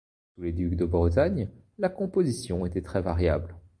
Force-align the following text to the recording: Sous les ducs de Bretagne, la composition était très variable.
Sous 0.33 0.41
les 0.41 0.51
ducs 0.51 0.75
de 0.77 0.85
Bretagne, 0.85 1.51
la 1.77 1.87
composition 1.87 2.65
était 2.65 2.81
très 2.81 3.03
variable. 3.03 3.55